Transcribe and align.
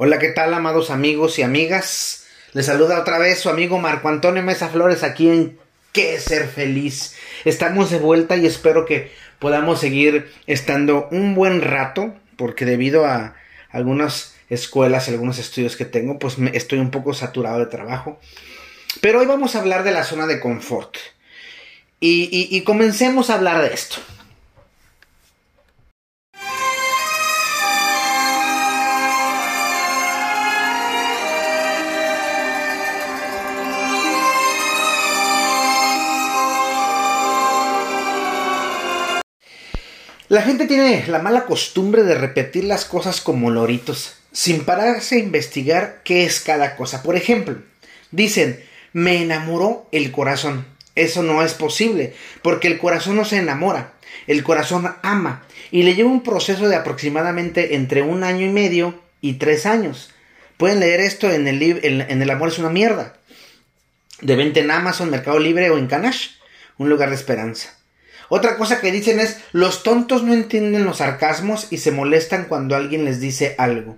Hola, 0.00 0.20
¿qué 0.20 0.28
tal, 0.28 0.54
amados 0.54 0.90
amigos 0.90 1.40
y 1.40 1.42
amigas? 1.42 2.24
Les 2.52 2.66
saluda 2.66 3.00
otra 3.00 3.18
vez 3.18 3.40
su 3.40 3.48
amigo 3.48 3.80
Marco 3.80 4.08
Antonio 4.08 4.44
Mesa 4.44 4.68
Flores 4.68 5.02
aquí 5.02 5.28
en 5.28 5.58
Qué 5.90 6.20
Ser 6.20 6.46
Feliz. 6.46 7.16
Estamos 7.44 7.90
de 7.90 7.98
vuelta 7.98 8.36
y 8.36 8.46
espero 8.46 8.86
que 8.86 9.10
podamos 9.40 9.80
seguir 9.80 10.30
estando 10.46 11.08
un 11.10 11.34
buen 11.34 11.62
rato, 11.62 12.14
porque 12.36 12.64
debido 12.64 13.06
a 13.06 13.34
algunas 13.70 14.36
escuelas 14.48 15.08
algunos 15.08 15.40
estudios 15.40 15.74
que 15.74 15.84
tengo, 15.84 16.20
pues 16.20 16.36
estoy 16.52 16.78
un 16.78 16.92
poco 16.92 17.12
saturado 17.12 17.58
de 17.58 17.66
trabajo. 17.66 18.20
Pero 19.00 19.18
hoy 19.18 19.26
vamos 19.26 19.56
a 19.56 19.58
hablar 19.58 19.82
de 19.82 19.90
la 19.90 20.04
zona 20.04 20.28
de 20.28 20.38
confort. 20.38 20.94
Y 21.98 22.60
comencemos 22.60 23.30
a 23.30 23.34
hablar 23.34 23.68
de 23.68 23.74
esto. 23.74 23.96
La 40.28 40.42
gente 40.42 40.66
tiene 40.66 41.06
la 41.06 41.20
mala 41.20 41.46
costumbre 41.46 42.02
de 42.02 42.14
repetir 42.14 42.64
las 42.64 42.84
cosas 42.84 43.22
como 43.22 43.50
loritos, 43.50 44.16
sin 44.30 44.66
pararse 44.66 45.14
a 45.14 45.20
investigar 45.20 46.02
qué 46.04 46.26
es 46.26 46.40
cada 46.40 46.76
cosa. 46.76 47.02
Por 47.02 47.16
ejemplo, 47.16 47.56
dicen, 48.10 48.62
me 48.92 49.22
enamoró 49.22 49.88
el 49.90 50.12
corazón. 50.12 50.66
Eso 50.94 51.22
no 51.22 51.42
es 51.42 51.54
posible, 51.54 52.12
porque 52.42 52.68
el 52.68 52.76
corazón 52.76 53.16
no 53.16 53.24
se 53.24 53.38
enamora, 53.38 53.94
el 54.26 54.42
corazón 54.42 54.94
ama, 55.02 55.46
y 55.70 55.84
le 55.84 55.94
lleva 55.94 56.10
un 56.10 56.22
proceso 56.22 56.68
de 56.68 56.76
aproximadamente 56.76 57.74
entre 57.76 58.02
un 58.02 58.22
año 58.22 58.44
y 58.44 58.50
medio 58.50 59.00
y 59.22 59.34
tres 59.34 59.64
años. 59.64 60.10
Pueden 60.58 60.80
leer 60.80 61.00
esto 61.00 61.30
en 61.30 61.48
el, 61.48 61.62
en 61.62 62.20
el 62.20 62.30
amor 62.30 62.48
es 62.50 62.58
una 62.58 62.68
mierda. 62.68 63.16
De 64.20 64.36
venta 64.36 64.60
en 64.60 64.70
Amazon, 64.70 65.08
Mercado 65.08 65.38
Libre 65.38 65.70
o 65.70 65.78
en 65.78 65.86
Canash, 65.86 66.32
un 66.76 66.90
lugar 66.90 67.08
de 67.08 67.14
esperanza. 67.14 67.77
Otra 68.28 68.56
cosa 68.56 68.80
que 68.80 68.92
dicen 68.92 69.20
es, 69.20 69.38
los 69.52 69.82
tontos 69.82 70.22
no 70.22 70.34
entienden 70.34 70.84
los 70.84 70.98
sarcasmos 70.98 71.68
y 71.70 71.78
se 71.78 71.90
molestan 71.90 72.44
cuando 72.44 72.76
alguien 72.76 73.04
les 73.04 73.20
dice 73.20 73.54
algo. 73.58 73.96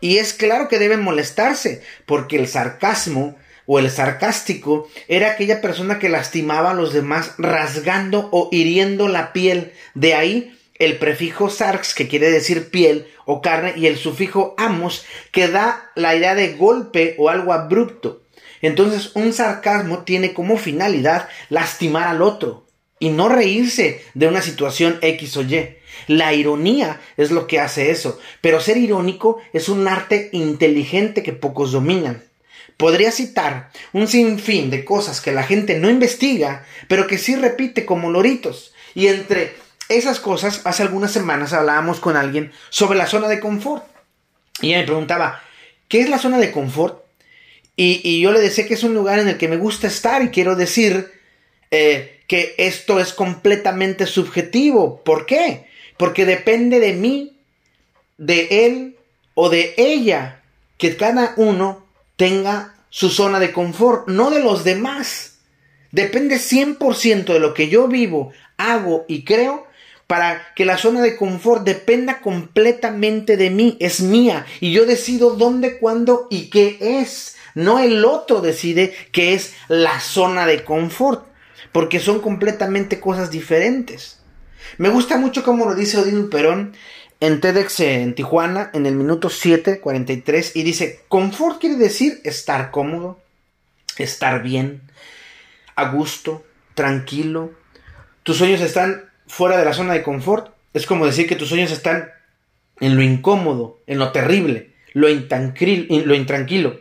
Y 0.00 0.18
es 0.18 0.32
claro 0.32 0.68
que 0.68 0.78
deben 0.78 1.02
molestarse, 1.02 1.82
porque 2.06 2.36
el 2.36 2.48
sarcasmo 2.48 3.36
o 3.66 3.78
el 3.78 3.90
sarcástico 3.90 4.88
era 5.08 5.32
aquella 5.32 5.60
persona 5.60 5.98
que 5.98 6.08
lastimaba 6.08 6.72
a 6.72 6.74
los 6.74 6.92
demás 6.92 7.34
rasgando 7.38 8.28
o 8.32 8.48
hiriendo 8.52 9.08
la 9.08 9.32
piel. 9.32 9.72
De 9.94 10.14
ahí 10.14 10.58
el 10.78 10.98
prefijo 10.98 11.50
sarx, 11.50 11.94
que 11.94 12.08
quiere 12.08 12.30
decir 12.30 12.70
piel 12.70 13.06
o 13.24 13.40
carne, 13.40 13.74
y 13.76 13.86
el 13.86 13.96
sufijo 13.96 14.54
amos, 14.58 15.04
que 15.30 15.48
da 15.48 15.90
la 15.94 16.14
idea 16.16 16.34
de 16.34 16.54
golpe 16.54 17.14
o 17.18 17.28
algo 17.28 17.52
abrupto. 17.52 18.22
Entonces 18.60 19.12
un 19.14 19.32
sarcasmo 19.32 20.04
tiene 20.04 20.34
como 20.34 20.56
finalidad 20.56 21.28
lastimar 21.48 22.08
al 22.08 22.22
otro 22.22 22.66
y 23.02 23.08
no 23.08 23.28
reírse 23.28 24.00
de 24.14 24.28
una 24.28 24.40
situación 24.40 25.00
X 25.02 25.36
o 25.36 25.42
Y. 25.42 25.76
La 26.06 26.34
ironía 26.34 27.00
es 27.16 27.32
lo 27.32 27.48
que 27.48 27.58
hace 27.58 27.90
eso, 27.90 28.20
pero 28.40 28.60
ser 28.60 28.76
irónico 28.76 29.40
es 29.52 29.68
un 29.68 29.88
arte 29.88 30.28
inteligente 30.30 31.24
que 31.24 31.32
pocos 31.32 31.72
dominan. 31.72 32.22
Podría 32.76 33.10
citar 33.10 33.72
un 33.92 34.06
sinfín 34.06 34.70
de 34.70 34.84
cosas 34.84 35.20
que 35.20 35.32
la 35.32 35.42
gente 35.42 35.80
no 35.80 35.90
investiga, 35.90 36.64
pero 36.86 37.08
que 37.08 37.18
sí 37.18 37.34
repite 37.34 37.84
como 37.84 38.08
loritos. 38.08 38.72
Y 38.94 39.08
entre 39.08 39.52
esas 39.88 40.20
cosas, 40.20 40.60
hace 40.62 40.84
algunas 40.84 41.10
semanas 41.10 41.52
hablábamos 41.52 41.98
con 41.98 42.16
alguien 42.16 42.52
sobre 42.70 42.98
la 42.98 43.08
zona 43.08 43.26
de 43.26 43.40
confort. 43.40 43.84
Y 44.60 44.68
ella 44.68 44.78
me 44.78 44.86
preguntaba, 44.86 45.42
¿qué 45.88 46.02
es 46.02 46.08
la 46.08 46.20
zona 46.20 46.38
de 46.38 46.52
confort? 46.52 47.02
Y, 47.74 48.20
yo 48.20 48.30
le 48.30 48.38
decía 48.38 48.68
que 48.68 48.74
es 48.74 48.84
un 48.84 48.94
lugar 48.94 49.18
en 49.18 49.26
el 49.26 49.38
que 49.38 49.48
me 49.48 49.56
gusta 49.56 49.88
estar 49.88 50.22
y 50.22 50.28
quiero 50.28 50.54
decir 50.54 51.10
eh, 51.72 52.21
que 52.32 52.54
esto 52.56 52.98
es 52.98 53.12
completamente 53.12 54.06
subjetivo. 54.06 55.02
¿Por 55.04 55.26
qué? 55.26 55.66
Porque 55.98 56.24
depende 56.24 56.80
de 56.80 56.94
mí, 56.94 57.36
de 58.16 58.64
él 58.64 58.96
o 59.34 59.50
de 59.50 59.74
ella, 59.76 60.40
que 60.78 60.96
cada 60.96 61.34
uno 61.36 61.84
tenga 62.16 62.74
su 62.88 63.10
zona 63.10 63.38
de 63.38 63.52
confort, 63.52 64.08
no 64.08 64.30
de 64.30 64.40
los 64.40 64.64
demás. 64.64 65.40
Depende 65.90 66.36
100% 66.36 67.34
de 67.34 67.38
lo 67.38 67.52
que 67.52 67.68
yo 67.68 67.86
vivo, 67.86 68.32
hago 68.56 69.04
y 69.08 69.24
creo 69.24 69.66
para 70.06 70.54
que 70.54 70.64
la 70.64 70.78
zona 70.78 71.02
de 71.02 71.16
confort 71.16 71.64
dependa 71.64 72.22
completamente 72.22 73.36
de 73.36 73.50
mí, 73.50 73.76
es 73.78 74.00
mía 74.00 74.46
y 74.58 74.72
yo 74.72 74.86
decido 74.86 75.36
dónde, 75.36 75.76
cuándo 75.78 76.28
y 76.30 76.48
qué 76.48 76.78
es. 76.80 77.36
No 77.54 77.78
el 77.78 78.06
otro 78.06 78.40
decide 78.40 78.94
qué 79.12 79.34
es 79.34 79.52
la 79.68 80.00
zona 80.00 80.46
de 80.46 80.64
confort 80.64 81.30
porque 81.72 82.00
son 82.00 82.20
completamente 82.20 83.00
cosas 83.00 83.30
diferentes. 83.30 84.20
Me 84.78 84.90
gusta 84.90 85.16
mucho 85.16 85.42
como 85.42 85.64
lo 85.64 85.74
dice 85.74 85.98
Odín 85.98 86.30
Perón 86.30 86.74
en 87.20 87.40
TEDx 87.40 87.80
en 87.80 88.14
Tijuana 88.14 88.70
en 88.74 88.86
el 88.86 88.94
minuto 88.94 89.28
7:43 89.28 90.52
y 90.54 90.62
dice, 90.62 91.00
confort 91.08 91.60
quiere 91.60 91.76
decir 91.76 92.20
estar 92.24 92.70
cómodo, 92.70 93.20
estar 93.96 94.42
bien, 94.42 94.82
a 95.76 95.90
gusto, 95.90 96.44
tranquilo. 96.74 97.52
Tus 98.22 98.38
sueños 98.38 98.60
están 98.60 99.04
fuera 99.26 99.56
de 99.56 99.64
la 99.64 99.72
zona 99.72 99.94
de 99.94 100.02
confort. 100.02 100.52
Es 100.74 100.86
como 100.86 101.06
decir 101.06 101.26
que 101.28 101.36
tus 101.36 101.48
sueños 101.48 101.70
están 101.70 102.10
en 102.80 102.96
lo 102.96 103.02
incómodo, 103.02 103.80
en 103.86 103.98
lo 103.98 104.10
terrible, 104.12 104.74
lo, 104.92 105.08
lo 105.08 106.14
intranquilo. 106.14 106.80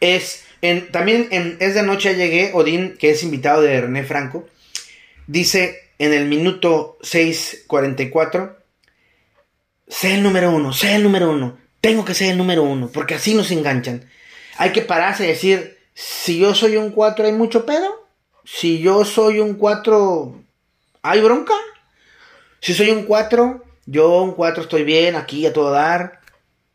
Es 0.00 0.46
también 0.90 1.28
en 1.30 1.56
Es 1.60 1.74
de 1.74 1.82
Noche 1.82 2.14
llegué, 2.14 2.50
Odín, 2.52 2.96
que 2.98 3.10
es 3.10 3.22
invitado 3.22 3.62
de 3.62 3.80
René 3.80 4.04
Franco, 4.04 4.46
dice 5.26 5.90
en 5.98 6.12
el 6.12 6.26
minuto 6.26 6.98
6.44, 7.02 8.56
sé 9.88 10.14
el 10.14 10.22
número 10.22 10.50
uno, 10.50 10.72
sé 10.72 10.94
el 10.94 11.02
número 11.02 11.30
uno, 11.30 11.58
tengo 11.80 12.04
que 12.04 12.14
ser 12.14 12.30
el 12.30 12.38
número 12.38 12.62
uno, 12.62 12.90
porque 12.92 13.14
así 13.14 13.34
nos 13.34 13.50
enganchan. 13.50 14.08
Hay 14.56 14.72
que 14.72 14.82
pararse 14.82 15.24
y 15.24 15.28
decir, 15.28 15.78
si 15.94 16.38
yo 16.38 16.54
soy 16.54 16.76
un 16.76 16.90
4 16.90 17.26
hay 17.26 17.32
mucho 17.32 17.64
pedo, 17.66 18.08
si 18.44 18.80
yo 18.80 19.04
soy 19.04 19.40
un 19.40 19.54
4 19.54 20.42
hay 21.02 21.20
bronca, 21.20 21.54
si 22.60 22.74
soy 22.74 22.90
un 22.90 23.04
4, 23.04 23.64
yo 23.86 24.22
un 24.22 24.32
4 24.32 24.62
estoy 24.62 24.84
bien, 24.84 25.16
aquí 25.16 25.46
a 25.46 25.52
todo 25.52 25.70
dar, 25.70 26.19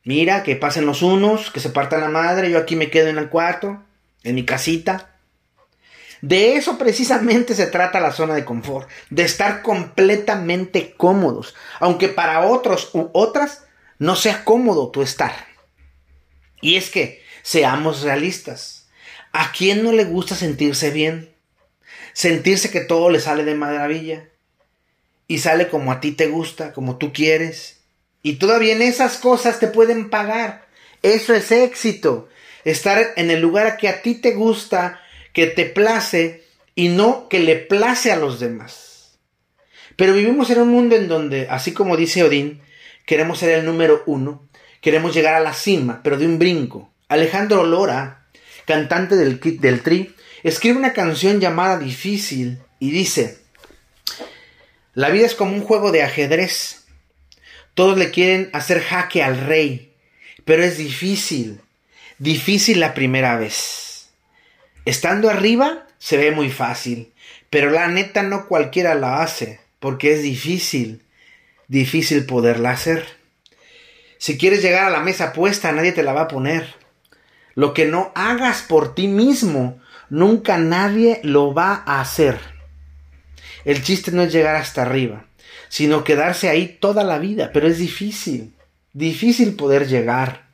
Mira, 0.05 0.43
que 0.43 0.55
pasen 0.55 0.85
los 0.85 1.01
unos, 1.01 1.49
que 1.49 1.59
se 1.59 1.71
partan 1.71 2.01
la 2.01 2.09
madre, 2.09 2.51
yo 2.51 2.59
aquí 2.59 2.75
me 2.75 2.91
quedo 2.91 3.07
en 3.07 3.17
el 3.17 3.27
cuarto, 3.27 3.83
en 4.23 4.35
mi 4.35 4.45
casita. 4.45 5.15
De 6.21 6.55
eso 6.55 6.77
precisamente 6.77 7.55
se 7.55 7.65
trata 7.65 7.99
la 7.99 8.11
zona 8.11 8.35
de 8.35 8.45
confort, 8.45 8.87
de 9.09 9.23
estar 9.23 9.63
completamente 9.63 10.93
cómodos, 10.95 11.55
aunque 11.79 12.07
para 12.07 12.45
otros 12.45 12.91
u 12.93 13.09
otras 13.13 13.65
no 13.97 14.15
sea 14.15 14.43
cómodo 14.43 14.91
tu 14.91 15.01
estar. 15.01 15.33
Y 16.61 16.75
es 16.75 16.91
que, 16.91 17.23
seamos 17.41 18.03
realistas, 18.03 18.87
¿a 19.31 19.51
quién 19.51 19.83
no 19.83 19.91
le 19.91 20.05
gusta 20.05 20.35
sentirse 20.35 20.91
bien? 20.91 21.33
Sentirse 22.13 22.69
que 22.69 22.81
todo 22.81 23.09
le 23.09 23.19
sale 23.19 23.43
de 23.43 23.55
maravilla 23.55 24.29
y 25.27 25.39
sale 25.39 25.67
como 25.67 25.91
a 25.91 25.99
ti 25.99 26.11
te 26.11 26.27
gusta, 26.27 26.73
como 26.73 26.97
tú 26.97 27.11
quieres, 27.11 27.74
y 28.25 28.37
todavía 28.37 28.73
en 28.73 28.81
esas 28.81 29.17
cosas 29.17 29.59
te 29.59 29.67
pueden 29.67 30.09
pagar. 30.09 30.65
Eso 31.03 31.35
es 31.35 31.51
éxito. 31.51 32.27
Estar 32.63 33.13
en 33.17 33.29
el 33.29 33.39
lugar 33.39 33.77
que 33.77 33.87
a 33.87 34.01
ti 34.01 34.15
te 34.15 34.31
gusta, 34.31 34.99
que 35.31 35.45
te 35.45 35.65
place 35.65 36.43
y 36.73 36.87
no 36.87 37.29
que 37.29 37.39
le 37.39 37.55
place 37.55 38.11
a 38.11 38.15
los 38.15 38.39
demás. 38.39 39.19
Pero 39.95 40.15
vivimos 40.15 40.49
en 40.49 40.59
un 40.59 40.69
mundo 40.69 40.95
en 40.95 41.07
donde, 41.07 41.47
así 41.51 41.71
como 41.71 41.97
dice 41.97 42.23
Odín, 42.23 42.63
queremos 43.05 43.37
ser 43.37 43.51
el 43.51 43.63
número 43.63 44.01
uno, 44.07 44.49
queremos 44.81 45.13
llegar 45.13 45.35
a 45.35 45.39
la 45.39 45.53
cima, 45.53 46.01
pero 46.03 46.17
de 46.17 46.25
un 46.25 46.39
brinco. 46.39 46.91
Alejandro 47.07 47.63
Lora, 47.63 48.25
cantante 48.65 49.15
del, 49.17 49.39
del 49.39 49.83
Tri, 49.83 50.15
escribe 50.41 50.79
una 50.79 50.93
canción 50.93 51.39
llamada 51.39 51.77
Difícil 51.77 52.57
y 52.79 52.89
dice, 52.89 53.37
la 54.95 55.11
vida 55.11 55.27
es 55.27 55.35
como 55.35 55.53
un 55.53 55.61
juego 55.61 55.91
de 55.91 56.01
ajedrez. 56.01 56.84
Todos 57.75 57.97
le 57.97 58.09
quieren 58.09 58.49
hacer 58.53 58.81
jaque 58.81 59.21
al 59.21 59.37
rey, 59.37 59.93
pero 60.45 60.63
es 60.63 60.77
difícil, 60.77 61.59
difícil 62.19 62.79
la 62.79 62.93
primera 62.93 63.37
vez. 63.37 64.09
Estando 64.85 65.29
arriba 65.29 65.85
se 65.97 66.15
ve 66.15 66.31
muy 66.31 66.49
fácil, 66.49 67.11
pero 67.49 67.69
la 67.69 67.89
neta 67.89 68.23
no 68.23 68.47
cualquiera 68.47 68.95
la 68.95 69.21
hace, 69.21 69.59
porque 69.81 70.13
es 70.13 70.23
difícil, 70.23 71.03
difícil 71.67 72.25
poderla 72.25 72.71
hacer. 72.71 73.05
Si 74.19 74.37
quieres 74.37 74.61
llegar 74.61 74.85
a 74.85 74.89
la 74.89 75.01
mesa 75.01 75.33
puesta, 75.33 75.73
nadie 75.73 75.91
te 75.91 76.03
la 76.03 76.13
va 76.13 76.21
a 76.21 76.27
poner. 76.29 76.75
Lo 77.55 77.73
que 77.73 77.85
no 77.85 78.13
hagas 78.15 78.61
por 78.61 78.95
ti 78.95 79.09
mismo, 79.09 79.81
nunca 80.09 80.57
nadie 80.57 81.19
lo 81.23 81.53
va 81.53 81.83
a 81.85 81.99
hacer. 81.99 82.39
El 83.65 83.83
chiste 83.83 84.11
no 84.11 84.21
es 84.21 84.31
llegar 84.31 84.55
hasta 84.55 84.83
arriba, 84.83 85.25
sino 85.69 86.03
quedarse 86.03 86.49
ahí 86.49 86.77
toda 86.79 87.03
la 87.03 87.19
vida, 87.19 87.51
pero 87.53 87.67
es 87.67 87.77
difícil, 87.77 88.53
difícil 88.93 89.55
poder 89.55 89.87
llegar. 89.87 90.45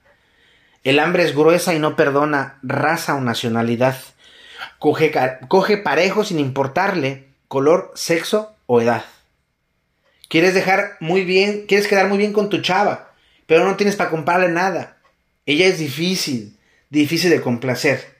El 0.84 1.00
hambre 1.00 1.24
es 1.24 1.36
gruesa 1.36 1.74
y 1.74 1.80
no 1.80 1.96
perdona 1.96 2.60
raza 2.64 3.16
o 3.16 3.22
nacionalidad. 3.22 3.98
Coge, 4.80 5.12
coge 5.48 5.78
parejo 5.78 6.24
sin 6.24 6.40
importarle 6.40 7.28
color, 7.48 7.92
sexo 7.96 8.56
o 8.66 8.82
edad. 8.82 9.06
Quieres 10.30 10.54
dejar 10.54 10.96
muy 11.02 11.26
bien, 11.26 11.66
quieres 11.68 11.88
quedar 11.88 12.08
muy 12.08 12.18
bien 12.18 12.32
con 12.32 12.50
tu 12.50 12.62
chava, 12.62 13.12
pero 13.46 13.66
no 13.66 13.76
tienes 13.76 13.98
para 13.98 14.10
comprarle 14.10 14.48
nada. 14.48 14.98
Ella 15.46 15.68
es 15.68 15.78
difícil, 15.78 16.58
difícil 16.90 17.30
de 17.30 17.42
complacer. 17.42 18.16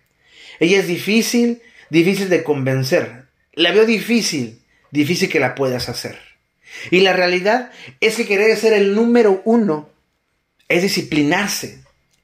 Ella 0.60 0.80
es 0.80 0.88
difícil, 0.88 1.62
difícil 1.90 2.30
de 2.30 2.44
convencer. 2.44 3.28
La 3.54 3.72
veo 3.72 3.86
difícil, 3.86 4.62
difícil 4.92 5.30
que 5.30 5.40
la 5.40 5.56
puedas 5.56 5.88
hacer. 5.88 6.31
Y 6.90 7.02
la 7.02 7.14
realidad 7.14 7.72
es 8.00 8.16
que 8.16 8.26
querer 8.26 8.56
ser 8.58 8.74
el 8.74 8.96
número 8.96 9.42
uno 9.46 9.90
es 10.68 10.82
disciplinarse. 10.82 11.80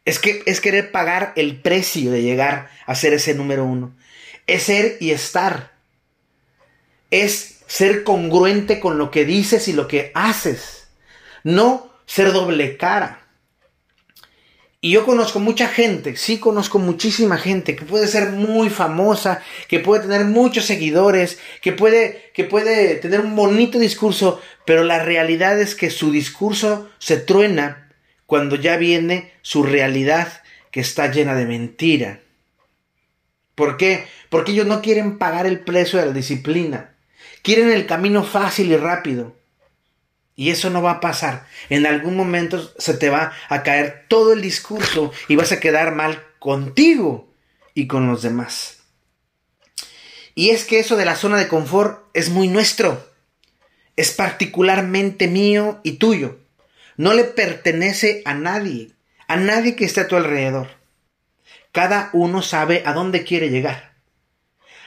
Es, 0.06 0.20
que, 0.20 0.42
es 0.46 0.62
querer 0.62 0.92
pagar 0.92 1.34
el 1.36 1.62
precio 1.62 2.12
de 2.12 2.22
llegar 2.22 2.70
a 2.86 2.96
ser 2.96 3.14
ese 3.14 3.34
número 3.34 3.66
uno. 3.66 3.96
Es 4.48 4.64
ser 4.64 4.98
y 5.02 5.12
estar. 5.12 5.74
Es 7.12 7.60
ser 7.68 8.04
congruente 8.04 8.80
con 8.80 8.98
lo 8.98 9.12
que 9.12 9.26
dices 9.26 9.68
y 9.68 9.74
lo 9.74 9.88
que 9.88 10.12
haces. 10.16 10.88
No 11.44 11.92
ser 12.06 12.32
doble 12.32 12.78
cara. 12.78 13.27
Y 14.80 14.92
yo 14.92 15.06
conozco 15.06 15.40
mucha 15.40 15.68
gente, 15.68 16.16
sí 16.18 16.38
conozco 16.38 16.78
muchísima 16.78 17.38
gente 17.38 17.76
que 17.76 17.84
puede 17.84 18.06
ser 18.08 18.32
muy 18.34 18.70
famosa, 18.70 19.42
que 19.68 19.80
puede 19.80 20.04
tener 20.04 20.26
muchos 20.26 20.66
seguidores, 20.66 21.40
que 21.64 21.72
puede, 21.72 22.32
que 22.36 22.44
puede 22.44 22.96
tener 22.96 23.22
un 23.22 23.36
bonito 23.36 23.80
discurso, 23.80 24.40
pero 24.66 24.84
la 24.84 25.04
realidad 25.04 25.60
es 25.60 25.74
que 25.74 25.90
su 25.90 26.12
discurso 26.12 26.90
se 27.00 27.18
truena 27.18 27.92
cuando 28.28 28.56
ya 28.56 28.78
viene 28.78 29.34
su 29.42 29.64
realidad 29.64 30.44
que 30.70 30.82
está 30.82 31.12
llena 31.12 31.34
de 31.34 31.48
mentira. 31.48 32.20
¿Por 33.56 33.78
qué? 33.78 34.06
Porque 34.30 34.52
ellos 34.52 34.68
no 34.68 34.84
quieren 34.84 35.18
pagar 35.18 35.48
el 35.48 35.62
precio 35.62 35.98
de 35.98 36.06
la 36.06 36.12
disciplina. 36.12 36.94
Quieren 37.42 37.72
el 37.72 37.88
camino 37.88 38.24
fácil 38.24 38.72
y 38.72 38.78
rápido. 38.78 39.36
Y 40.40 40.52
eso 40.52 40.70
no 40.70 40.84
va 40.84 40.92
a 40.92 41.00
pasar. 41.00 41.48
En 41.70 41.88
algún 41.88 42.16
momento 42.16 42.72
se 42.78 42.94
te 42.94 43.10
va 43.10 43.34
a 43.50 43.64
caer 43.64 44.06
todo 44.08 44.34
el 44.34 44.42
discurso 44.42 45.12
y 45.28 45.36
vas 45.36 45.52
a 45.52 45.60
quedar 45.60 45.96
mal 45.96 46.24
contigo 46.38 47.34
y 47.74 47.88
con 47.88 48.08
los 48.08 48.22
demás. 48.22 48.84
Y 50.36 50.52
es 50.52 50.64
que 50.64 50.78
eso 50.80 50.96
de 50.96 51.06
la 51.06 51.16
zona 51.16 51.38
de 51.38 51.48
confort 51.48 52.06
es 52.14 52.30
muy 52.30 52.48
nuestro. 52.48 53.04
Es 53.96 54.12
particularmente 54.12 55.28
mío 55.28 55.80
y 55.82 55.94
tuyo. 55.94 56.38
No 56.98 57.16
le 57.16 57.24
pertenece 57.24 58.22
a 58.24 58.36
nadie, 58.36 58.92
a 59.28 59.38
nadie 59.38 59.76
que 59.76 59.86
esté 59.86 60.02
a 60.02 60.08
tu 60.08 60.16
alrededor. 60.16 60.68
Cada 61.72 62.12
uno 62.14 62.44
sabe 62.44 62.84
a 62.86 62.94
dónde 62.94 63.24
quiere 63.24 63.50
llegar. 63.50 63.94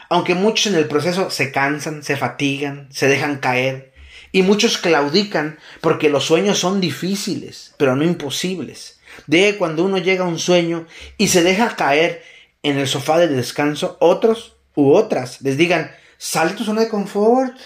Aunque 0.08 0.36
muchos 0.36 0.72
en 0.72 0.78
el 0.78 0.86
proceso 0.86 1.30
se 1.30 1.50
cansan, 1.50 2.04
se 2.04 2.16
fatigan, 2.16 2.88
se 2.92 3.08
dejan 3.08 3.38
caer, 3.38 3.89
y 4.32 4.42
muchos 4.42 4.78
claudican 4.78 5.58
porque 5.80 6.08
los 6.08 6.24
sueños 6.24 6.58
son 6.58 6.80
difíciles, 6.80 7.74
pero 7.76 7.96
no 7.96 8.04
imposibles. 8.04 9.00
De 9.26 9.56
cuando 9.58 9.84
uno 9.84 9.98
llega 9.98 10.24
a 10.24 10.28
un 10.28 10.38
sueño 10.38 10.86
y 11.18 11.28
se 11.28 11.42
deja 11.42 11.76
caer 11.76 12.22
en 12.62 12.78
el 12.78 12.86
sofá 12.86 13.18
de 13.18 13.28
descanso, 13.28 13.96
otros 14.00 14.56
u 14.74 14.92
otras 14.92 15.40
les 15.42 15.56
digan, 15.56 15.90
sal 16.18 16.50
de 16.50 16.54
tu 16.56 16.64
zona 16.64 16.82
de 16.82 16.88
confort. 16.88 17.56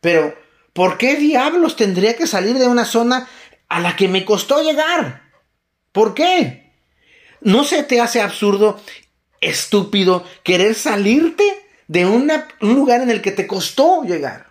Pero, 0.00 0.34
¿por 0.72 0.96
qué 0.96 1.16
diablos 1.16 1.76
tendría 1.76 2.16
que 2.16 2.26
salir 2.26 2.58
de 2.58 2.68
una 2.68 2.84
zona 2.84 3.28
a 3.68 3.80
la 3.80 3.96
que 3.96 4.08
me 4.08 4.24
costó 4.24 4.62
llegar? 4.62 5.22
¿Por 5.92 6.14
qué? 6.14 6.72
¿No 7.40 7.64
se 7.64 7.82
te 7.82 8.00
hace 8.00 8.20
absurdo, 8.20 8.80
estúpido, 9.40 10.24
querer 10.44 10.74
salirte 10.74 11.44
de 11.88 12.06
un 12.06 12.30
lugar 12.60 13.00
en 13.00 13.10
el 13.10 13.22
que 13.22 13.32
te 13.32 13.46
costó 13.46 14.04
llegar? 14.04 14.49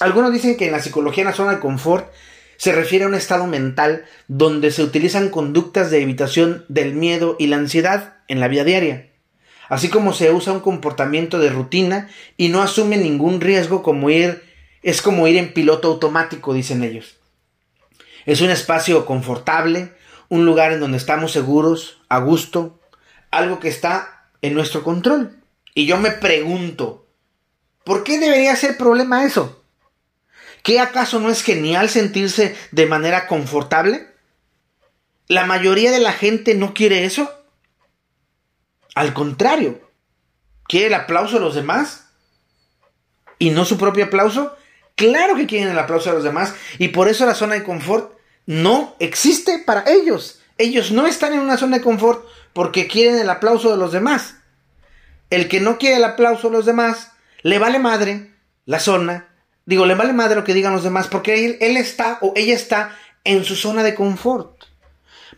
Algunos 0.00 0.32
dicen 0.32 0.56
que 0.56 0.66
en 0.66 0.72
la 0.72 0.82
psicología 0.82 1.22
en 1.22 1.28
la 1.28 1.34
zona 1.34 1.52
de 1.52 1.60
confort 1.60 2.12
se 2.56 2.72
refiere 2.72 3.04
a 3.04 3.08
un 3.08 3.14
estado 3.14 3.46
mental 3.46 4.04
donde 4.26 4.70
se 4.70 4.82
utilizan 4.82 5.30
conductas 5.30 5.90
de 5.90 6.02
evitación 6.02 6.64
del 6.68 6.94
miedo 6.94 7.36
y 7.38 7.46
la 7.46 7.56
ansiedad 7.56 8.16
en 8.26 8.40
la 8.40 8.48
vida 8.48 8.64
diaria, 8.64 9.10
así 9.68 9.88
como 9.88 10.12
se 10.12 10.32
usa 10.32 10.52
un 10.52 10.60
comportamiento 10.60 11.38
de 11.38 11.50
rutina 11.50 12.08
y 12.36 12.48
no 12.48 12.60
asume 12.60 12.96
ningún 12.96 13.40
riesgo 13.40 13.82
como 13.82 14.10
ir 14.10 14.42
es 14.82 15.02
como 15.02 15.26
ir 15.26 15.36
en 15.36 15.52
piloto 15.52 15.88
automático, 15.88 16.54
dicen 16.54 16.82
ellos. 16.82 17.16
Es 18.26 18.40
un 18.40 18.50
espacio 18.50 19.06
confortable, 19.06 19.92
un 20.28 20.44
lugar 20.44 20.72
en 20.72 20.80
donde 20.80 20.98
estamos 20.98 21.32
seguros, 21.32 22.00
a 22.08 22.18
gusto, 22.18 22.80
algo 23.30 23.58
que 23.58 23.68
está 23.68 24.28
en 24.42 24.54
nuestro 24.54 24.84
control. 24.84 25.36
Y 25.74 25.86
yo 25.86 25.96
me 25.96 26.10
pregunto, 26.10 27.06
¿por 27.84 28.04
qué 28.04 28.18
debería 28.18 28.54
ser 28.56 28.76
problema 28.76 29.24
eso? 29.24 29.57
¿Qué 30.62 30.80
acaso 30.80 31.20
no 31.20 31.30
es 31.30 31.42
genial 31.42 31.88
sentirse 31.88 32.56
de 32.72 32.86
manera 32.86 33.26
confortable? 33.26 34.08
¿La 35.26 35.46
mayoría 35.46 35.90
de 35.90 36.00
la 36.00 36.12
gente 36.12 36.54
no 36.54 36.74
quiere 36.74 37.04
eso? 37.04 37.30
Al 38.94 39.12
contrario, 39.12 39.80
¿quiere 40.64 40.86
el 40.86 40.94
aplauso 40.94 41.36
de 41.36 41.44
los 41.44 41.54
demás? 41.54 42.06
¿Y 43.38 43.50
no 43.50 43.64
su 43.64 43.78
propio 43.78 44.06
aplauso? 44.06 44.56
Claro 44.96 45.36
que 45.36 45.46
quieren 45.46 45.68
el 45.68 45.78
aplauso 45.78 46.08
de 46.08 46.16
los 46.16 46.24
demás 46.24 46.54
y 46.78 46.88
por 46.88 47.08
eso 47.08 47.24
la 47.24 47.34
zona 47.34 47.54
de 47.54 47.62
confort 47.62 48.18
no 48.46 48.96
existe 48.98 49.58
para 49.60 49.84
ellos. 49.88 50.40
Ellos 50.56 50.90
no 50.90 51.06
están 51.06 51.34
en 51.34 51.40
una 51.40 51.56
zona 51.56 51.76
de 51.76 51.84
confort 51.84 52.26
porque 52.52 52.88
quieren 52.88 53.18
el 53.20 53.30
aplauso 53.30 53.70
de 53.70 53.76
los 53.76 53.92
demás. 53.92 54.36
El 55.30 55.48
que 55.48 55.60
no 55.60 55.78
quiere 55.78 55.96
el 55.96 56.04
aplauso 56.04 56.48
de 56.48 56.56
los 56.56 56.66
demás, 56.66 57.12
le 57.42 57.58
vale 57.58 57.78
madre 57.78 58.32
la 58.64 58.80
zona 58.80 59.27
Digo, 59.68 59.84
le 59.84 59.94
vale 59.94 60.14
madre 60.14 60.34
lo 60.34 60.44
que 60.44 60.54
digan 60.54 60.72
los 60.72 60.82
demás 60.82 61.08
porque 61.08 61.44
él, 61.44 61.58
él 61.60 61.76
está 61.76 62.16
o 62.22 62.32
ella 62.36 62.54
está 62.54 62.96
en 63.24 63.44
su 63.44 63.54
zona 63.54 63.82
de 63.82 63.94
confort. 63.94 64.64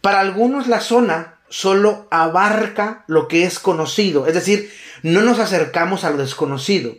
Para 0.03 0.21
algunos 0.21 0.69
la 0.69 0.79
zona 0.79 1.41
solo 1.49 2.07
abarca 2.13 3.03
lo 3.09 3.27
que 3.27 3.43
es 3.43 3.59
conocido, 3.59 4.29
es 4.29 4.35
decir, 4.35 4.73
no 5.03 5.23
nos 5.23 5.41
acercamos 5.41 6.05
a 6.05 6.11
lo 6.11 6.19
desconocido. 6.19 6.95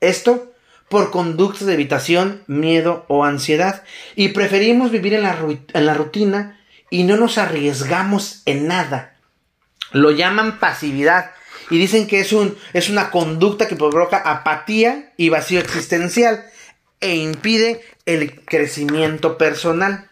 Esto 0.00 0.52
por 0.88 1.12
conductas 1.12 1.64
de 1.64 1.74
evitación, 1.74 2.42
miedo 2.48 3.04
o 3.06 3.24
ansiedad 3.24 3.84
y 4.16 4.30
preferimos 4.30 4.90
vivir 4.90 5.14
en 5.14 5.22
la, 5.22 5.38
en 5.74 5.86
la 5.86 5.94
rutina 5.94 6.60
y 6.90 7.04
no 7.04 7.16
nos 7.16 7.38
arriesgamos 7.38 8.42
en 8.46 8.66
nada. 8.66 9.14
Lo 9.92 10.10
llaman 10.10 10.58
pasividad 10.58 11.30
y 11.70 11.78
dicen 11.78 12.08
que 12.08 12.18
es, 12.18 12.32
un, 12.32 12.58
es 12.72 12.90
una 12.90 13.12
conducta 13.12 13.68
que 13.68 13.76
provoca 13.76 14.16
apatía 14.16 15.12
y 15.16 15.28
vacío 15.28 15.60
existencial 15.60 16.46
e 17.04 17.16
impide 17.16 17.82
el 18.06 18.40
crecimiento 18.46 19.36
personal. 19.36 20.08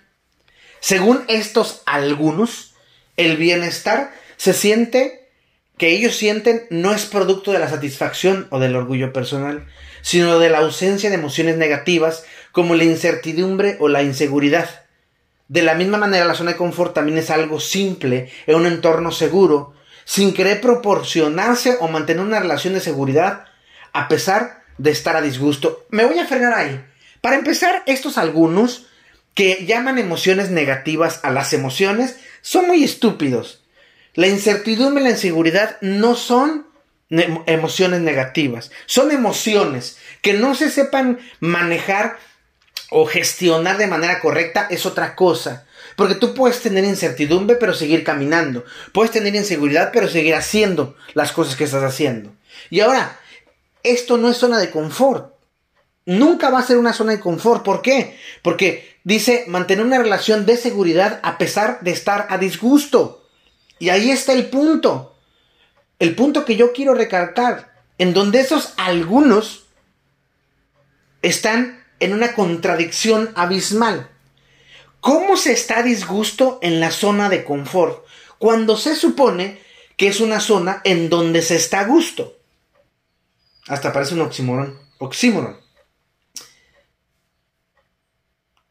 Según 0.78 1.24
estos 1.26 1.82
algunos, 1.86 2.74
el 3.16 3.38
bienestar 3.38 4.12
se 4.36 4.52
siente 4.52 5.30
que 5.78 5.88
ellos 5.88 6.14
sienten 6.14 6.66
no 6.68 6.92
es 6.92 7.06
producto 7.06 7.50
de 7.50 7.58
la 7.58 7.70
satisfacción 7.70 8.46
o 8.50 8.58
del 8.58 8.76
orgullo 8.76 9.12
personal, 9.12 9.66
sino 10.02 10.38
de 10.38 10.50
la 10.50 10.58
ausencia 10.58 11.08
de 11.08 11.16
emociones 11.16 11.56
negativas 11.56 12.24
como 12.52 12.74
la 12.74 12.84
incertidumbre 12.84 13.78
o 13.80 13.88
la 13.88 14.02
inseguridad. 14.02 14.68
De 15.48 15.62
la 15.62 15.74
misma 15.74 15.96
manera, 15.96 16.26
la 16.26 16.34
zona 16.34 16.52
de 16.52 16.58
confort 16.58 16.94
también 16.94 17.16
es 17.16 17.30
algo 17.30 17.58
simple, 17.58 18.30
en 18.46 18.56
un 18.56 18.66
entorno 18.66 19.12
seguro, 19.12 19.72
sin 20.04 20.34
querer 20.34 20.60
proporcionarse 20.60 21.78
o 21.80 21.88
mantener 21.88 22.22
una 22.22 22.40
relación 22.40 22.74
de 22.74 22.80
seguridad, 22.80 23.46
a 23.94 24.08
pesar 24.08 24.61
de 24.78 24.90
estar 24.90 25.16
a 25.16 25.22
disgusto. 25.22 25.86
Me 25.90 26.04
voy 26.04 26.18
a 26.18 26.26
frenar 26.26 26.54
ahí. 26.54 26.84
Para 27.20 27.36
empezar, 27.36 27.82
estos 27.86 28.18
algunos 28.18 28.86
que 29.34 29.64
llaman 29.66 29.98
emociones 29.98 30.50
negativas 30.50 31.20
a 31.22 31.30
las 31.30 31.52
emociones 31.52 32.16
son 32.42 32.66
muy 32.66 32.84
estúpidos. 32.84 33.62
La 34.14 34.26
incertidumbre 34.26 35.02
y 35.02 35.04
la 35.04 35.12
inseguridad 35.12 35.78
no 35.80 36.14
son 36.14 36.66
emociones 37.08 38.00
negativas, 38.00 38.70
son 38.86 39.10
emociones 39.10 39.98
que 40.22 40.32
no 40.32 40.54
se 40.54 40.70
sepan 40.70 41.18
manejar 41.40 42.18
o 42.90 43.06
gestionar 43.06 43.78
de 43.78 43.86
manera 43.86 44.20
correcta 44.20 44.66
es 44.70 44.86
otra 44.86 45.14
cosa. 45.14 45.66
Porque 45.96 46.14
tú 46.14 46.34
puedes 46.34 46.60
tener 46.60 46.84
incertidumbre 46.84 47.56
pero 47.56 47.74
seguir 47.74 48.04
caminando. 48.04 48.64
Puedes 48.92 49.12
tener 49.12 49.34
inseguridad 49.34 49.90
pero 49.92 50.08
seguir 50.08 50.34
haciendo 50.34 50.96
las 51.14 51.32
cosas 51.32 51.56
que 51.56 51.64
estás 51.64 51.82
haciendo. 51.82 52.32
Y 52.70 52.80
ahora, 52.80 53.18
esto 53.82 54.16
no 54.16 54.28
es 54.28 54.36
zona 54.36 54.58
de 54.58 54.70
confort. 54.70 55.34
Nunca 56.04 56.50
va 56.50 56.58
a 56.58 56.66
ser 56.66 56.78
una 56.78 56.92
zona 56.92 57.12
de 57.12 57.20
confort. 57.20 57.64
¿Por 57.64 57.82
qué? 57.82 58.18
Porque 58.42 58.98
dice 59.04 59.44
mantener 59.46 59.84
una 59.84 59.98
relación 59.98 60.46
de 60.46 60.56
seguridad 60.56 61.20
a 61.22 61.38
pesar 61.38 61.80
de 61.80 61.92
estar 61.92 62.26
a 62.30 62.38
disgusto. 62.38 63.24
Y 63.78 63.90
ahí 63.90 64.10
está 64.10 64.32
el 64.32 64.46
punto. 64.50 65.16
El 65.98 66.14
punto 66.14 66.44
que 66.44 66.56
yo 66.56 66.72
quiero 66.72 66.94
recalcar. 66.94 67.72
En 67.98 68.14
donde 68.14 68.40
esos 68.40 68.74
algunos 68.76 69.66
están 71.22 71.84
en 72.00 72.12
una 72.12 72.34
contradicción 72.34 73.30
abismal. 73.36 74.08
¿Cómo 75.00 75.36
se 75.36 75.52
está 75.52 75.78
a 75.78 75.82
disgusto 75.82 76.58
en 76.62 76.80
la 76.80 76.90
zona 76.90 77.28
de 77.28 77.44
confort? 77.44 78.04
cuando 78.42 78.76
se 78.76 78.96
supone 78.96 79.60
que 79.96 80.08
es 80.08 80.18
una 80.18 80.40
zona 80.40 80.80
en 80.82 81.08
donde 81.08 81.42
se 81.42 81.54
está 81.54 81.78
a 81.78 81.84
gusto. 81.84 82.38
Hasta 83.66 83.92
parece 83.92 84.14
un 84.14 84.22
oxímoron. 84.22 84.78
Oxímoron. 84.98 85.56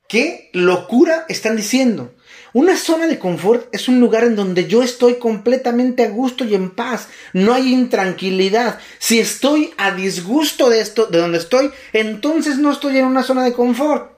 ¿Qué 0.07 0.50
locura 0.51 1.25
están 1.29 1.55
diciendo? 1.55 2.13
Una 2.53 2.75
zona 2.75 3.07
de 3.07 3.17
confort 3.17 3.74
es 3.74 3.88
un 3.88 4.01
lugar 4.01 4.25
en 4.25 4.36
donde 4.36 4.67
yo 4.67 4.83
estoy 4.83 5.15
completamente 5.15 6.03
a 6.03 6.10
gusto 6.10 6.43
y 6.43 6.53
en 6.53 6.71
paz. 6.71 7.07
No 7.31 7.53
hay 7.53 7.71
intranquilidad. 7.71 8.77
Si 9.00 9.19
estoy 9.19 9.74
a 9.77 9.91
disgusto 9.91 10.69
de 10.69 10.81
esto, 10.81 11.05
de 11.05 11.19
donde 11.19 11.38
estoy, 11.38 11.71
entonces 11.93 12.57
no 12.57 12.74
estoy 12.74 12.98
en 12.98 13.05
una 13.05 13.24
zona 13.24 13.45
de 13.45 13.53
confort. 13.53 14.11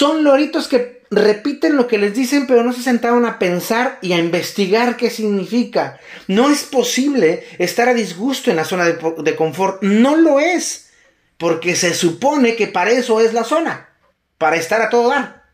Son 0.00 0.24
loritos 0.24 0.66
que 0.66 1.02
repiten 1.10 1.76
lo 1.76 1.86
que 1.86 1.98
les 1.98 2.14
dicen, 2.14 2.46
pero 2.46 2.64
no 2.64 2.72
se 2.72 2.82
sentaron 2.82 3.26
a 3.26 3.38
pensar 3.38 3.98
y 4.00 4.14
a 4.14 4.16
investigar 4.16 4.96
qué 4.96 5.10
significa. 5.10 6.00
No 6.26 6.48
es 6.48 6.62
posible 6.62 7.46
estar 7.58 7.86
a 7.86 7.92
disgusto 7.92 8.48
en 8.48 8.56
la 8.56 8.64
zona 8.64 8.86
de, 8.86 9.36
confort. 9.36 9.82
No 9.82 10.16
lo 10.16 10.40
es. 10.40 10.88
Porque 11.36 11.76
se 11.76 11.92
supone 11.92 12.56
que 12.56 12.66
para 12.66 12.92
eso 12.92 13.20
es 13.20 13.34
la 13.34 13.44
zona. 13.44 13.90
Para 14.38 14.56
estar 14.56 14.80
a 14.80 14.88
todo 14.88 15.10
dar. 15.10 15.44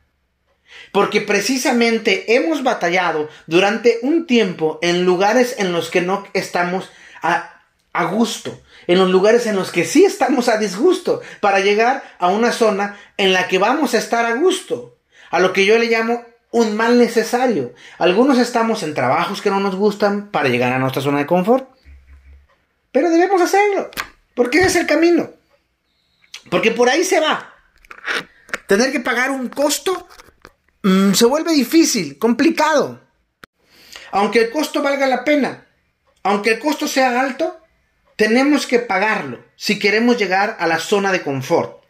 Porque 0.92 1.20
precisamente 1.22 2.36
hemos 2.36 2.62
batallado 2.62 3.28
durante 3.48 3.98
un 4.02 4.28
tiempo 4.28 4.78
en 4.80 5.04
lugares 5.04 5.56
en 5.58 5.72
los 5.72 5.90
que 5.90 6.02
no 6.02 6.24
estamos 6.34 6.88
a, 7.20 7.64
gusto 8.12 8.62
en 8.86 8.98
los 8.98 9.10
lugares 9.10 9.46
en 9.46 9.56
los 9.56 9.70
que 9.70 9.84
sí 9.84 10.04
estamos 10.04 10.48
a 10.48 10.58
disgusto, 10.58 11.20
para 11.40 11.60
llegar 11.60 12.02
a 12.18 12.28
una 12.28 12.52
zona 12.52 12.96
en 13.16 13.32
la 13.32 13.48
que 13.48 13.58
vamos 13.58 13.94
a 13.94 13.98
estar 13.98 14.24
a 14.26 14.34
gusto, 14.34 14.96
a 15.30 15.40
lo 15.40 15.52
que 15.52 15.64
yo 15.64 15.78
le 15.78 15.86
llamo 15.86 16.24
un 16.50 16.76
mal 16.76 16.98
necesario. 16.98 17.74
Algunos 17.98 18.38
estamos 18.38 18.82
en 18.82 18.94
trabajos 18.94 19.42
que 19.42 19.50
no 19.50 19.60
nos 19.60 19.74
gustan 19.74 20.30
para 20.30 20.48
llegar 20.48 20.72
a 20.72 20.78
nuestra 20.78 21.02
zona 21.02 21.18
de 21.18 21.26
confort, 21.26 21.68
pero 22.92 23.10
debemos 23.10 23.42
hacerlo, 23.42 23.90
porque 24.34 24.60
es 24.60 24.76
el 24.76 24.86
camino, 24.86 25.30
porque 26.50 26.70
por 26.70 26.88
ahí 26.88 27.04
se 27.04 27.20
va. 27.20 27.52
Tener 28.66 28.90
que 28.90 29.00
pagar 29.00 29.30
un 29.30 29.48
costo 29.48 30.08
mm, 30.82 31.12
se 31.12 31.26
vuelve 31.26 31.52
difícil, 31.52 32.18
complicado. 32.18 33.00
Aunque 34.12 34.42
el 34.42 34.50
costo 34.50 34.82
valga 34.82 35.06
la 35.06 35.24
pena, 35.24 35.66
aunque 36.22 36.54
el 36.54 36.58
costo 36.58 36.88
sea 36.88 37.20
alto, 37.20 37.60
tenemos 38.16 38.66
que 38.66 38.78
pagarlo 38.78 39.44
si 39.56 39.78
queremos 39.78 40.18
llegar 40.18 40.56
a 40.58 40.66
la 40.66 40.78
zona 40.78 41.12
de 41.12 41.22
confort. 41.22 41.82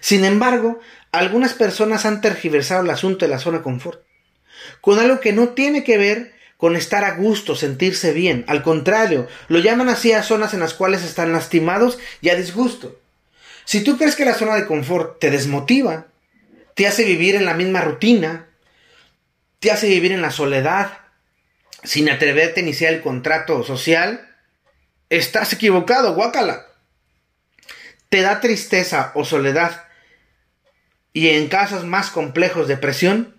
Sin 0.00 0.24
embargo, 0.24 0.80
algunas 1.12 1.54
personas 1.54 2.06
han 2.06 2.20
tergiversado 2.20 2.82
el 2.82 2.90
asunto 2.90 3.24
de 3.24 3.30
la 3.30 3.38
zona 3.38 3.58
de 3.58 3.64
confort 3.64 4.04
con 4.80 4.98
algo 4.98 5.20
que 5.20 5.32
no 5.32 5.50
tiene 5.50 5.84
que 5.84 5.98
ver 5.98 6.34
con 6.56 6.76
estar 6.76 7.04
a 7.04 7.16
gusto, 7.16 7.56
sentirse 7.56 8.12
bien. 8.12 8.44
Al 8.48 8.62
contrario, 8.62 9.28
lo 9.48 9.58
llaman 9.58 9.88
así 9.88 10.12
a 10.12 10.22
zonas 10.22 10.54
en 10.54 10.60
las 10.60 10.74
cuales 10.74 11.02
están 11.02 11.32
lastimados 11.32 11.98
y 12.20 12.30
a 12.30 12.36
disgusto. 12.36 12.98
Si 13.64 13.82
tú 13.82 13.96
crees 13.98 14.14
que 14.14 14.24
la 14.24 14.34
zona 14.34 14.54
de 14.54 14.66
confort 14.66 15.18
te 15.18 15.30
desmotiva, 15.30 16.06
te 16.74 16.86
hace 16.86 17.04
vivir 17.04 17.34
en 17.34 17.44
la 17.44 17.54
misma 17.54 17.80
rutina, 17.80 18.46
te 19.58 19.70
hace 19.70 19.88
vivir 19.88 20.12
en 20.12 20.22
la 20.22 20.30
soledad, 20.30 20.98
sin 21.82 22.08
atreverte 22.08 22.60
a 22.60 22.62
iniciar 22.62 22.94
el 22.94 23.02
contrato 23.02 23.62
social, 23.64 24.33
Estás 25.10 25.52
equivocado, 25.52 26.14
guácala. 26.14 26.66
Te 28.08 28.22
da 28.22 28.40
tristeza 28.40 29.12
o 29.14 29.24
soledad. 29.24 29.84
Y 31.12 31.28
en 31.28 31.48
casos 31.48 31.84
más 31.84 32.10
complejos, 32.10 32.68
depresión, 32.68 33.36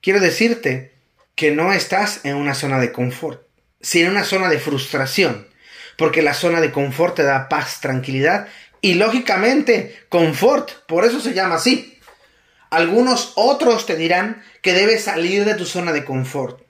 quiero 0.00 0.20
decirte 0.20 0.94
que 1.34 1.50
no 1.52 1.72
estás 1.72 2.24
en 2.24 2.36
una 2.36 2.54
zona 2.54 2.78
de 2.80 2.92
confort, 2.92 3.46
sino 3.80 4.06
en 4.06 4.12
una 4.12 4.24
zona 4.24 4.48
de 4.48 4.58
frustración. 4.58 5.48
Porque 5.96 6.22
la 6.22 6.34
zona 6.34 6.60
de 6.60 6.72
confort 6.72 7.16
te 7.16 7.22
da 7.22 7.48
paz, 7.48 7.80
tranquilidad 7.80 8.48
y 8.80 8.94
lógicamente 8.94 9.98
confort. 10.08 10.72
Por 10.86 11.04
eso 11.04 11.20
se 11.20 11.34
llama 11.34 11.56
así. 11.56 11.98
Algunos 12.70 13.32
otros 13.36 13.86
te 13.86 13.96
dirán 13.96 14.42
que 14.62 14.74
debes 14.74 15.04
salir 15.04 15.44
de 15.44 15.54
tu 15.54 15.64
zona 15.64 15.92
de 15.92 16.04
confort 16.04 16.60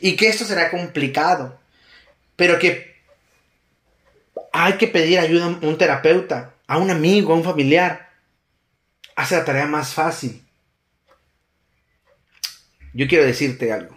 y 0.00 0.16
que 0.16 0.28
esto 0.28 0.44
será 0.44 0.70
complicado, 0.70 1.58
pero 2.36 2.58
que 2.58 2.95
hay 4.58 4.78
que 4.78 4.88
pedir 4.88 5.18
ayuda 5.18 5.44
a 5.44 5.48
un 5.48 5.76
terapeuta, 5.76 6.54
a 6.66 6.78
un 6.78 6.90
amigo, 6.90 7.32
a 7.32 7.36
un 7.36 7.44
familiar. 7.44 8.10
Hace 9.14 9.36
la 9.36 9.44
tarea 9.44 9.66
más 9.66 9.92
fácil. 9.92 10.42
Yo 12.94 13.06
quiero 13.06 13.24
decirte 13.24 13.70
algo. 13.70 13.94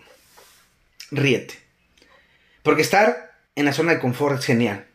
Ríete. 1.11 1.55
Porque 2.61 2.81
estar 2.81 3.37
en 3.55 3.65
la 3.65 3.73
zona 3.73 3.93
de 3.93 3.99
confort 3.99 4.39
es 4.39 4.45
genial. 4.45 4.85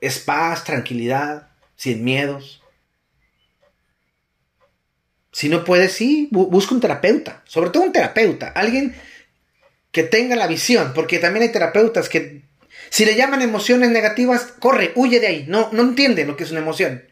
Es 0.00 0.20
paz, 0.20 0.62
tranquilidad, 0.62 1.48
sin 1.74 2.04
miedos. 2.04 2.62
Si 5.32 5.48
no 5.48 5.64
puedes, 5.64 5.92
sí, 5.92 6.28
busca 6.30 6.72
un 6.72 6.80
terapeuta. 6.80 7.42
Sobre 7.46 7.70
todo 7.70 7.82
un 7.82 7.92
terapeuta. 7.92 8.48
Alguien 8.50 8.94
que 9.90 10.04
tenga 10.04 10.36
la 10.36 10.46
visión. 10.46 10.92
Porque 10.94 11.18
también 11.18 11.42
hay 11.42 11.52
terapeutas 11.52 12.08
que 12.08 12.48
si 12.90 13.04
le 13.04 13.14
llaman 13.14 13.40
emociones 13.40 13.90
negativas, 13.90 14.52
corre, 14.58 14.92
huye 14.96 15.20
de 15.20 15.28
ahí. 15.28 15.44
No, 15.48 15.70
no 15.72 15.82
entiende 15.82 16.26
lo 16.26 16.36
que 16.36 16.44
es 16.44 16.50
una 16.50 16.60
emoción. 16.60 17.04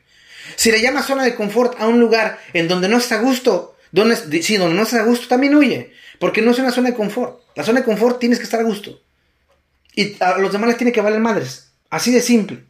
Si 0.56 0.72
le 0.72 0.82
llamas 0.82 1.06
zona 1.06 1.24
de 1.24 1.36
confort 1.36 1.80
a 1.80 1.86
un 1.86 2.00
lugar 2.00 2.40
en 2.52 2.66
donde 2.66 2.88
no 2.88 2.98
está 2.98 3.14
a 3.14 3.22
gusto, 3.22 3.76
donde, 3.92 4.42
sí, 4.42 4.56
donde 4.56 4.74
no 4.74 4.82
está 4.82 5.00
a 5.00 5.04
gusto, 5.04 5.28
también 5.28 5.54
huye. 5.54 5.92
Porque 6.18 6.42
no 6.42 6.50
es 6.50 6.58
una 6.58 6.72
zona 6.72 6.90
de 6.90 6.96
confort. 6.96 7.42
La 7.54 7.62
zona 7.62 7.80
de 7.80 7.86
confort 7.86 8.18
tienes 8.18 8.38
que 8.38 8.44
estar 8.44 8.58
a 8.58 8.64
gusto. 8.64 9.00
Y 9.94 10.16
a 10.20 10.38
los 10.38 10.50
demás 10.50 10.68
les 10.68 10.76
tiene 10.76 10.92
que 10.92 11.00
valer 11.00 11.20
madres. 11.20 11.70
Así 11.90 12.12
de 12.12 12.22
simple. 12.22 12.64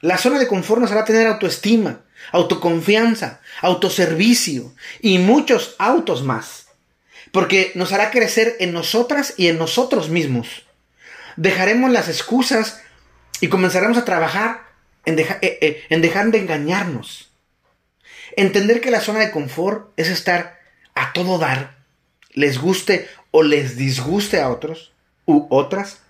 La 0.00 0.18
zona 0.18 0.40
de 0.40 0.48
confort 0.48 0.80
nos 0.80 0.90
hará 0.90 1.04
tener 1.04 1.28
autoestima, 1.28 2.04
autoconfianza, 2.32 3.40
autoservicio 3.62 4.74
y 5.00 5.18
muchos 5.18 5.76
autos 5.78 6.24
más. 6.24 6.66
Porque 7.30 7.70
nos 7.76 7.92
hará 7.92 8.10
crecer 8.10 8.56
en 8.58 8.72
nosotras 8.72 9.34
y 9.36 9.46
en 9.46 9.58
nosotros 9.58 10.08
mismos 10.08 10.64
dejaremos 11.36 11.90
las 11.90 12.08
excusas 12.08 12.80
y 13.40 13.48
comenzaremos 13.48 13.98
a 13.98 14.04
trabajar 14.04 14.62
en, 15.04 15.18
eh, 15.18 15.26
eh, 15.40 15.84
en 15.88 16.00
dejar 16.00 16.30
de 16.30 16.38
engañarnos. 16.38 17.30
Entender 18.36 18.80
que 18.80 18.90
la 18.90 19.00
zona 19.00 19.20
de 19.20 19.30
confort 19.30 19.92
es 19.96 20.08
estar 20.08 20.58
a 20.94 21.12
todo 21.12 21.38
dar, 21.38 21.76
les 22.32 22.58
guste 22.58 23.08
o 23.30 23.42
les 23.42 23.76
disguste 23.76 24.40
a 24.40 24.50
otros 24.50 24.92
u 25.26 25.46
otras, 25.50 26.00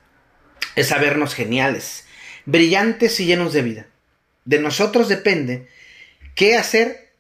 es 0.77 0.89
sabernos 0.89 1.35
geniales, 1.35 2.07
brillantes 2.45 3.21
y 3.21 3.27
llenos 3.27 3.53
de 3.53 3.63
vida. 3.63 3.87
De 4.45 4.59
nosotros 4.59 5.09
depende 5.09 5.69
qué 6.35 6.57
hacer 6.57 7.13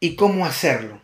y 0.00 0.16
cómo 0.16 0.46
hacerlo. 0.46 1.00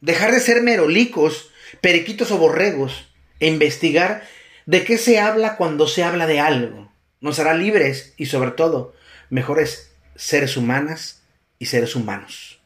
Dejar 0.00 0.32
de 0.32 0.40
ser 0.40 0.62
merolicos, 0.62 1.50
periquitos 1.80 2.30
o 2.30 2.38
borregos 2.38 3.08
e 3.40 3.48
investigar 3.48 4.26
¿De 4.66 4.84
qué 4.84 4.96
se 4.96 5.18
habla 5.20 5.56
cuando 5.56 5.86
se 5.86 6.04
habla 6.04 6.26
de 6.26 6.40
algo? 6.40 6.90
Nos 7.20 7.38
hará 7.38 7.54
libres 7.54 8.14
y 8.16 8.26
sobre 8.26 8.52
todo 8.52 8.94
mejores 9.28 9.92
seres 10.14 10.56
humanas 10.56 11.22
y 11.58 11.66
seres 11.66 11.94
humanos. 11.94 12.60